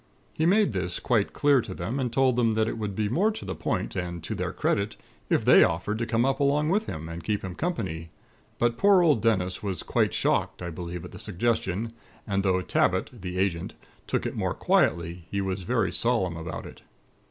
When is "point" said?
3.53-3.95